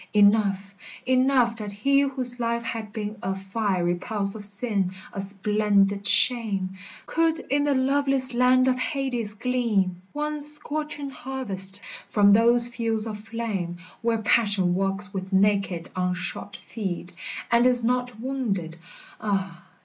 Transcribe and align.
Enough, 0.15 0.73
enough 1.05 1.57
that 1.57 1.71
he 1.71 1.99
whose 1.99 2.39
life 2.39 2.63
had 2.63 2.91
been 2.91 3.19
A 3.21 3.35
fiery 3.35 3.93
pulse 3.93 4.33
of 4.33 4.43
sin, 4.43 4.93
a 5.13 5.19
splendid 5.19 6.07
shame, 6.07 6.69
Could 7.05 7.37
in 7.51 7.65
the 7.65 7.75
loveless 7.75 8.33
land 8.33 8.67
of 8.67 8.79
Hades 8.79 9.35
glean 9.35 10.01
One 10.11 10.41
scorching 10.41 11.11
harvest 11.11 11.81
from 12.09 12.29
those 12.31 12.67
fields 12.67 13.05
of 13.05 13.19
flame 13.19 13.77
Where 14.01 14.17
passion 14.23 14.73
walks 14.73 15.13
with 15.13 15.31
naked 15.31 15.91
unshod 15.95 16.57
feet 16.57 17.11
And 17.51 17.67
is 17.67 17.83
not 17.83 18.19
wounded,— 18.19 18.79
ah 19.21 19.65